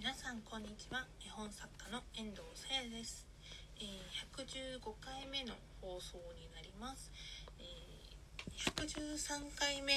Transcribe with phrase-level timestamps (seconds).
[0.00, 1.04] 皆さんこんにちは。
[1.20, 3.26] 絵本作家の遠藤さやです、
[3.76, 7.12] えー115回目の放送になります、
[7.60, 9.92] えー113回目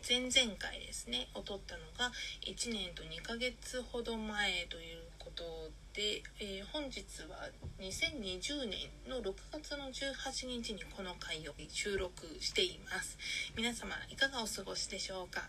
[0.00, 1.28] 前々回ですね。
[1.34, 2.10] を撮ったのが
[2.48, 5.44] 1年と2ヶ月ほど前ということ
[5.92, 13.18] で、えー本日は2020年の6月の18日にこの回を収録しています。
[13.54, 15.42] 皆様いかがお過ごしでしょうか。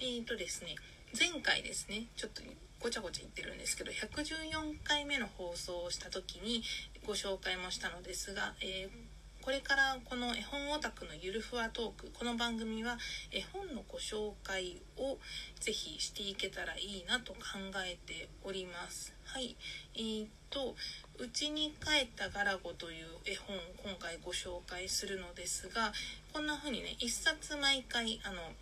[0.00, 0.74] えーとですね
[1.16, 2.42] 前回ですねちょっと
[2.80, 6.62] ごちゃごちゃ言ってるんですけど114回目の放送をした時に
[7.06, 12.98] ご紹介もしたのですが、えーこれからこの絵本オタクのゆるふわトークこの番組は
[13.32, 15.16] 絵本のご紹介を
[15.58, 17.38] ぜひしていけたらいいなと考
[17.86, 19.14] えております。
[19.24, 19.56] はい。
[19.94, 20.76] えー、と
[21.16, 25.94] 「うちに帰ったガラゴ」という絵本を今回ご紹介するのですが
[26.34, 28.52] こんな風にね一冊毎回あの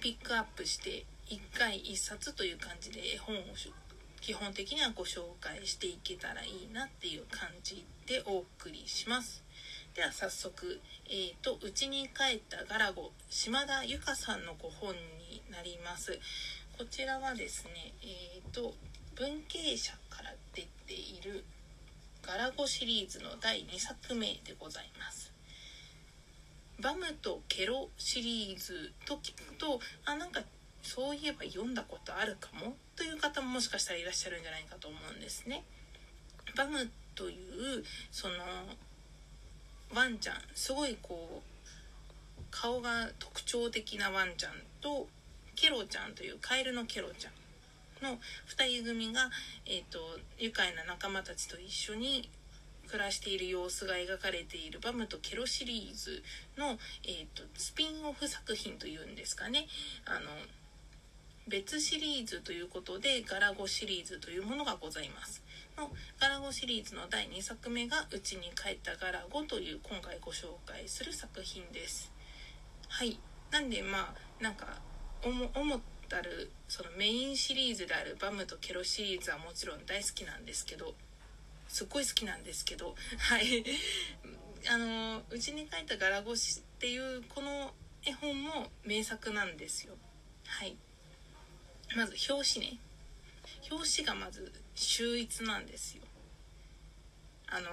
[0.00, 3.40] ピックアップして1回1冊という感じで絵本を
[4.20, 9.42] 基本的にはご紹介していけたらいいなっていう感じでお送りします。
[9.94, 16.18] では早速えー、と「うちに帰ったガラゴ」島田由香さんのご本になります。
[16.76, 18.74] こちらはですねえー、と
[19.14, 21.44] 文系社から出ている
[22.22, 25.32] ガラゴシリーズの第2作目でございます。
[26.78, 30.42] バムとケロシリーズと聞くとあなんか
[30.86, 32.76] そういえば読んだことあるかも？
[32.94, 35.64] という方ももしかしたらいらっしゃるんじゃないかと思うんですね。
[36.56, 38.34] バムというその
[39.92, 45.08] ワンちゃんすごいこう顔が特徴的なワンちゃんと
[45.56, 47.32] ケロちゃんというカエルのケロちゃん
[48.04, 48.18] の
[48.56, 49.28] 2人組が、
[49.66, 49.98] えー、と
[50.38, 52.30] 愉快な仲間たちと一緒に
[52.86, 56.22] 暮らしている様子が描かれているバムとケロシリーズ
[56.56, 59.66] の、えー、とスピンオフ作品というんですかね
[60.04, 60.20] あの
[61.48, 65.44] 別シリーズということでガラゴシリーズというものがございます。
[65.76, 72.10] のガラゴシリーズの第2作目が「うちに帰ったガラゴ」という今回ご紹介する作品です。
[72.88, 73.18] はい。
[73.50, 74.80] なんでまあなんか
[75.22, 80.94] 思ったるそのメインシリーズであるバムとケロシリーズはもちろん大好きなんですけど
[81.68, 83.64] すっごい好きなんですけど はい。
[84.68, 89.96] あの「うちに帰ったガラゴシ」っていうこの絵本も名作なんですよ。
[90.46, 90.76] はい。
[91.94, 92.78] まず表紙ね。
[93.70, 96.02] 表紙がまず秀逸なんですよ。
[97.48, 97.68] あの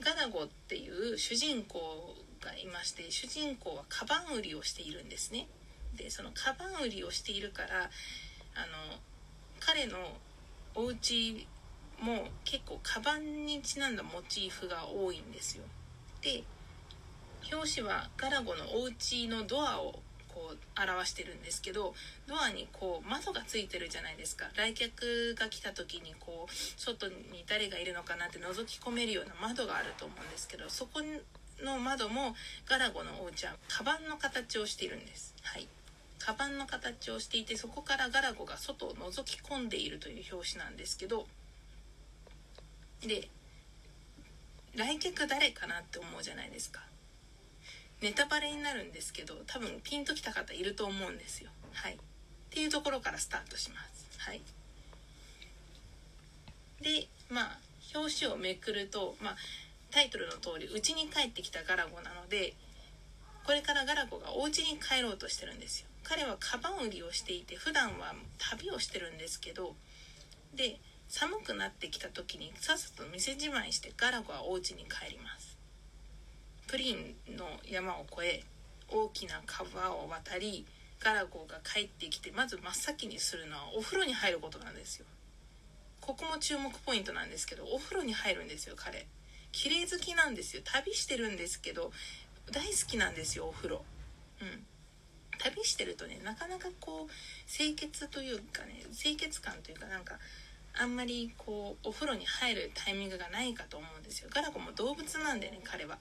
[0.00, 5.46] ガラゴっていう主人公がいまして主人公はカバン売りをしているんですね。
[5.96, 7.68] でそのカバン売りをしているから
[8.54, 8.60] あ
[8.90, 8.98] の
[9.60, 9.96] 彼の
[10.74, 11.46] お家
[12.00, 15.64] も結構カバンにちなんだモチーフが多いんですよ。
[16.20, 16.44] で
[17.52, 19.98] 表紙はガラゴのお家のドアを
[20.34, 21.94] こう表してるんですけど
[22.26, 24.46] ドアにこう窓がついてるじゃないですか。
[24.56, 31.00] 来客が来た時にこう外に誰がいるのかなって覗き込めるような窓があると思うんですけどそこ
[31.62, 32.34] の窓も
[32.66, 35.34] ガラゴのお家はカバンの形をしているんです。
[35.42, 35.68] はい。
[36.18, 41.26] カバンの形をしていてそこからガラゴが外を覗き込んでいるという表紙なんですけど
[43.00, 43.28] で
[44.76, 46.80] 来客誰かなって思うじゃないですか。
[48.02, 51.50] ネタバレになるんですけど多分ピンときた方いると思うんですよ。
[51.72, 51.94] はい。
[51.94, 51.96] っ
[52.50, 54.18] ていうところからスタートします。
[54.18, 54.42] はい。
[56.82, 57.58] でまあ
[57.94, 59.36] 表紙をめくるとまあ
[59.92, 62.54] タイトルの通り「うちに帰ってきたガラゴ」なので
[63.44, 65.88] これからガラゴがお家に帰ろうとしてるんですよ。
[66.02, 69.76] 彼はカバン売りをしていて普段は旅をしてるんですけど
[70.52, 75.56] で寒くなってきた時にさっさと店じまいしてガラゴはお家に帰ります。
[76.66, 78.44] プリンの山を越え
[78.88, 80.66] 大きな川を渡り
[81.00, 85.06] ガラゴが帰ってきてまず真っ先にするのはお風呂に入ることなんですよ。
[86.00, 89.06] ここも注目ポイントなんですけどお風呂に入るんですよ彼。
[89.52, 90.62] 綺麗好きなんですよ。
[90.64, 91.92] 旅してるんですけど
[92.50, 93.84] 大好きなんですよお風呂。
[94.40, 94.64] うん。
[95.38, 100.18] 旅してるとねなかなかこう清潔というかね清潔感というかなんか
[100.74, 104.28] あんまりこうお風呂に入るタイミングがないかと思うんですよ。
[104.32, 105.98] ガラゴも動物なんでね彼は。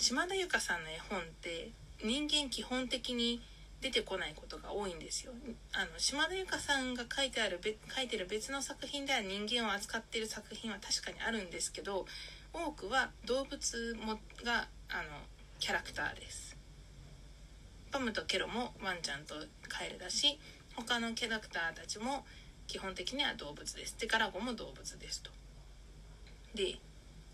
[0.00, 3.42] 島田由香さんの絵本って人間基本的に
[3.82, 5.32] 出てこないことが多いんですよ。
[5.74, 7.60] あの島田由香さんが書いてある
[7.94, 12.06] 書いてる別の作品では人間を扱っている作品は確かにあるんですけど
[12.54, 15.02] 多くは動物もがあの
[15.58, 16.56] キャラクターです。
[17.92, 19.34] パムとケロもワンちゃんと
[19.68, 20.38] カエルだし
[20.76, 22.24] 他のキャラクターたちも
[22.66, 23.98] 基本的には動物です。
[23.98, 25.30] でガラゴも動物ですと。
[26.54, 26.78] で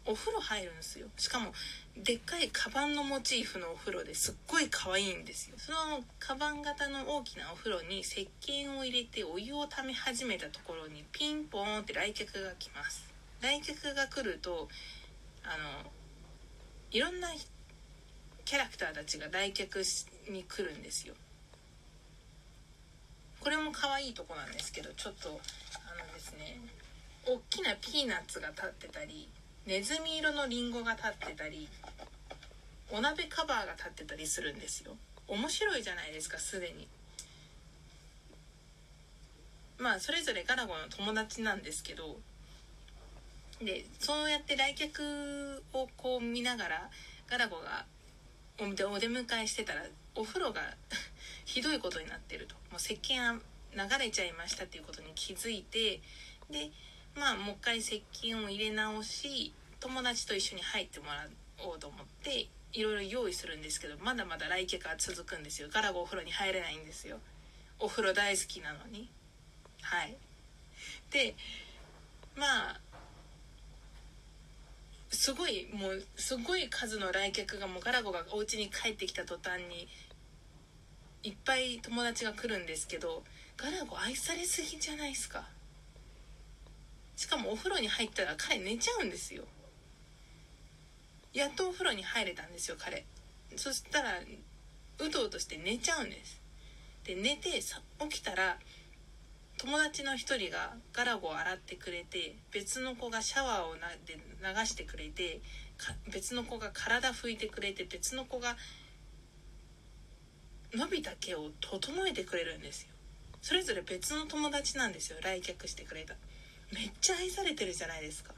[0.07, 1.07] お風呂入るんですよ。
[1.17, 1.53] しかも
[1.97, 5.57] でっかいカバンのモチーフのお風呂ですっごい可愛いんですよ。
[5.59, 13.05] そのカバン型の大きなお風呂に石鹸を入れてお湯をため始めたところにピンポーンって来客が来ます。
[13.41, 14.69] 来客が来ると
[15.45, 15.91] あの
[16.91, 17.29] いろんな
[18.45, 19.83] キャラクターたちが来客
[20.31, 21.15] に来るんですよ。
[23.41, 26.59] これも可愛いとこなんですけどちょっとあのですね
[27.25, 29.29] 大きなピーナッツが立ってたり
[29.67, 31.69] ネズミ色のリンゴが立ってたり
[32.93, 34.97] お鍋カバーが立ってたりするんですよ。
[35.27, 36.87] 面白いじゃないですかすでに。
[39.79, 42.17] まあそれぞれガラゴの友達なんですけど
[43.61, 46.91] でそうやって来客をこう見ながら
[47.29, 47.85] ガラゴが
[48.59, 49.83] お出迎えしてたら
[50.15, 50.63] お風呂が
[51.45, 52.55] ひどいことになってると。
[52.55, 53.41] もう石鹸
[53.75, 56.01] 流れちゃいましたっていうことに気づいて
[56.49, 56.71] で
[57.19, 61.27] まあもう一回石鹸を入れ直し友達と一緒に入ってもら
[61.65, 65.69] おうと思っていろいろ用意するんですけどまだまだ来客は続くんですよ。
[65.73, 67.19] ガラゴお風呂に入れないんですよ。
[67.79, 69.09] お風呂大好きなのに。
[69.81, 70.17] はい。
[71.11, 71.35] で
[72.37, 72.81] まあ
[75.11, 79.89] すごいもうすごい数の来客がもうガラゴがお家に帰ってきた途端に
[81.23, 83.23] いっぱい友達が来るんですけど
[83.57, 85.56] ガラゴ愛されすぎじゃないですか。
[87.17, 89.45] しかもお風呂に入ったら彼寝ちゃうんですよ。
[91.33, 93.05] やっとお風呂に入れたんですよ彼。
[93.57, 94.21] そしたら
[94.99, 96.41] うとうとして寝ちゃうんです。
[97.05, 98.59] で寝て起きたら
[99.59, 105.41] 友達の一人がガラゴを洗ってくれて別の子がシャワーをなで流してくれて
[106.13, 108.57] 別の子が体拭いてくれて別の子が
[110.75, 112.89] 伸びた毛を整えてくれるんですよ。
[113.41, 116.17] それぞれ別の友達なんですよ来客してくれた。
[116.73, 118.35] めっちゃ愛されてるじゃないですか。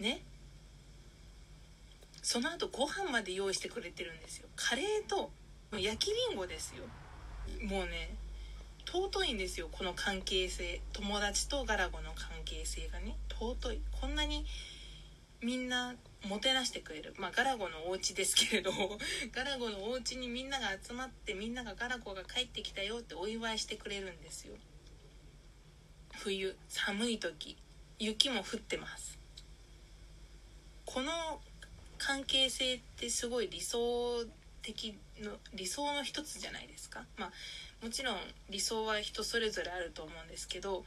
[0.00, 0.22] ね？
[2.22, 4.48] その後ご飯まで用意してくれてるんですよ。
[4.56, 5.30] カレーと
[5.72, 6.84] 焼きりんごですよ。
[7.66, 8.14] もうね
[8.86, 10.80] 尊いんですよこの関係性。
[10.92, 13.16] 友達とガラゴの関係性がね。
[13.30, 13.80] 尊い。
[14.00, 14.44] こんなに
[15.40, 15.94] みんな
[16.28, 17.14] もてなしてくれる。
[17.18, 18.70] まあガラゴのお家ですけれど
[19.32, 24.54] ガラゴのお家にみんなが集まってみんながガラゴが帰ってきたよってお祝いしてくれるんですよ。
[26.22, 27.56] 冬寒い時
[27.98, 29.18] 雪も降ってます。
[30.86, 31.10] この
[31.98, 34.24] 関係性ってすごい理想
[34.62, 37.02] 的の理想の一つじゃないですか。
[37.16, 37.32] まあ
[37.84, 38.16] もちろん
[38.50, 40.84] 理想は人それぞれあると思うんですけど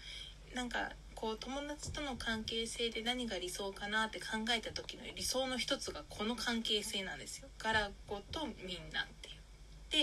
[0.54, 7.50] なんかこう友達との関係性で何が理想かなって考えた時の理想の一つがこの関係性なんですよ。
[7.60, 9.36] ガラゴとみんなっていう。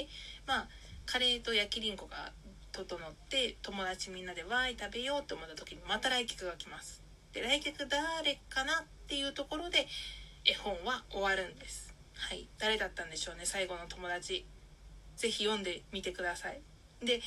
[0.05, 0.08] で
[0.46, 0.69] まあ
[1.06, 2.32] カレーと焼きりんごが
[2.72, 7.02] 整って友達みんなでわーい食べようって思った時にまた来客が来ます。
[7.32, 9.86] で来客誰かなっていうところで
[10.44, 11.94] 絵本は終わるんです。
[12.14, 14.44] はい誰だったんでしょうね最後の友達。
[15.16, 16.60] 是非読んでみてください。
[17.04, 17.20] で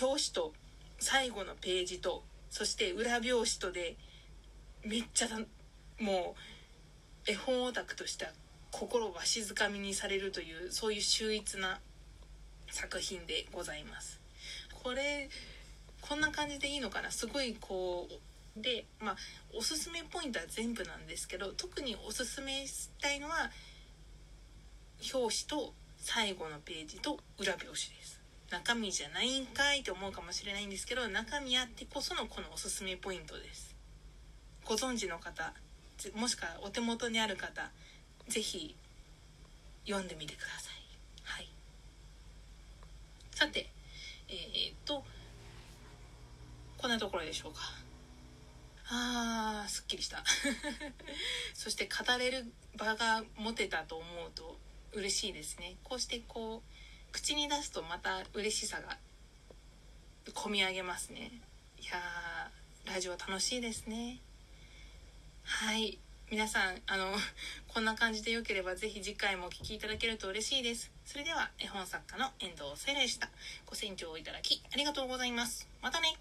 [0.00, 0.52] 表紙と
[0.98, 3.96] 最後のページとそして裏表紙とで
[4.84, 5.28] めっちゃ
[6.00, 6.34] も
[7.26, 8.32] う絵本オタクとしては
[8.70, 11.80] 心わしづかみにされるというそういう秀逸な
[12.70, 14.20] 作品でございます。
[14.82, 15.28] これ
[16.00, 17.10] こんな感じでいいのかな？
[17.10, 18.08] すごいこ
[18.56, 19.16] うでまあ
[19.54, 23.50] おすすめポイントは全部なんですけど特におすすめしたいのは
[25.14, 28.20] 表紙と最後のページと裏表紙です。
[28.50, 33.74] 中身じゃないんかいって思うかもしれないんですけど中身あってこそのこのおすすめポイントです。
[34.64, 35.52] ご存知の方
[36.14, 37.70] もしくはお手元にある方
[38.28, 38.76] 是非
[39.86, 40.74] 読んでみてください
[41.22, 41.48] はい
[43.30, 43.70] さて
[44.28, 45.04] えー、っと
[46.76, 47.60] こんなところでしょうか？
[48.88, 50.22] あーすっきりした。
[51.54, 54.58] そして語れる場が持てたと思うと
[54.92, 55.76] 嬉しいですね。
[55.84, 58.96] こうしてこう口に出すとまた嬉しさが
[60.32, 61.30] 込み上げますね。
[61.78, 62.50] いや
[62.84, 64.20] ラジオ楽しいですね。
[65.42, 65.98] はい。
[66.30, 67.14] 皆さんあの
[67.68, 70.90] こんな感じでよければぜひ次回もお聴きいただけると嬉しいです。
[71.04, 73.28] それでは絵本作家の遠藤セイラでした。
[73.66, 75.68] ご清聴いただきありがとうございます。
[75.80, 76.16] またね。